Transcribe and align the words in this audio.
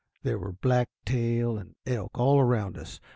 There 0.23 0.39
were 0.39 0.53
black 0.53 0.89
tail 1.05 1.59
and 1.59 1.75
elk 1.85 2.17
all 2.17 2.39
around 2.39 2.75
us. 2.75 2.99